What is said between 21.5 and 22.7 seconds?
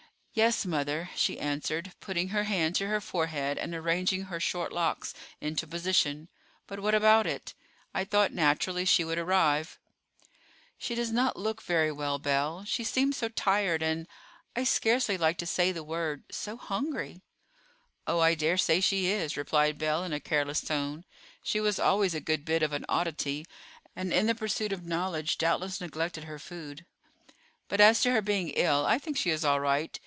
was always a good bit